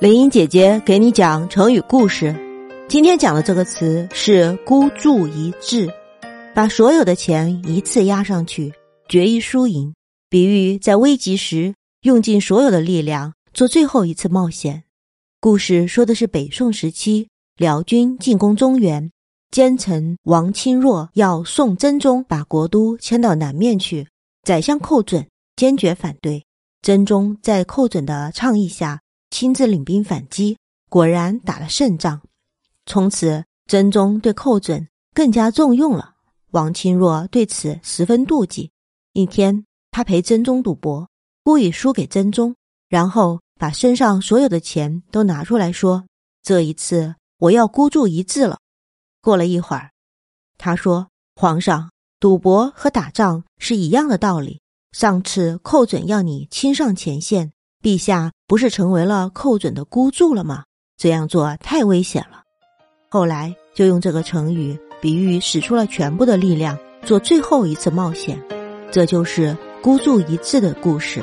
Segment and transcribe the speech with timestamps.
[0.00, 2.34] 林英姐姐给你讲成语故事。
[2.88, 5.88] 今天讲的这个词是“孤注一掷”，
[6.52, 8.72] 把所有的钱一次压上去，
[9.08, 9.94] 决一输赢，
[10.28, 11.72] 比喻在危急时
[12.02, 14.82] 用尽所有的力量做最后一次冒险。
[15.40, 19.08] 故事说的是北宋时期辽军进攻中原，
[19.52, 24.08] 奸臣王钦若要宋真宗把国都迁到南面去，
[24.42, 25.24] 宰相寇准
[25.54, 26.44] 坚决反对。
[26.82, 29.00] 真宗在寇准的倡议下，
[29.34, 30.58] 亲自领兵反击，
[30.88, 32.22] 果然打了胜仗。
[32.86, 36.14] 从此，真宗对寇准更加重用了。
[36.52, 38.70] 王钦若对此十分妒忌。
[39.12, 41.08] 一天，他陪真宗赌博，
[41.42, 42.54] 故意输给真宗，
[42.88, 46.04] 然后把身上所有的钱都拿出来说
[46.40, 48.60] ：“这一次，我要孤注一掷了。”
[49.20, 49.90] 过了一会儿，
[50.58, 54.60] 他说：“皇上，赌博和打仗是一样的道理。”
[54.94, 57.50] 上次寇准要你亲上前线，
[57.84, 60.64] 陛下不是成为了寇准的孤注了吗？
[60.96, 62.40] 这样做太危险了。
[63.10, 68.42] 后来就用这个成语比喻使出了全部的力量做最后一次冒险，
[68.90, 71.22] 这就是孤注一掷的故事。